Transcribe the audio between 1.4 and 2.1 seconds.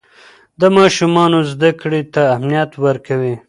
زده کړې